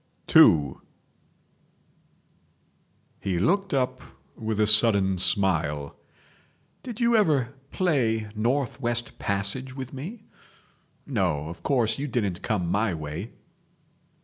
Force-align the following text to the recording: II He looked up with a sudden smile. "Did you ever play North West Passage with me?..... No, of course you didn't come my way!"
II 0.35 0.77
He 3.19 3.37
looked 3.37 3.71
up 3.71 4.01
with 4.35 4.59
a 4.59 4.65
sudden 4.65 5.19
smile. 5.19 5.95
"Did 6.81 6.99
you 6.99 7.15
ever 7.15 7.53
play 7.71 8.27
North 8.33 8.81
West 8.81 9.19
Passage 9.19 9.75
with 9.75 9.93
me?..... 9.93 10.23
No, 11.05 11.49
of 11.49 11.61
course 11.61 11.99
you 11.99 12.07
didn't 12.07 12.41
come 12.41 12.65
my 12.67 12.95
way!" 12.95 13.33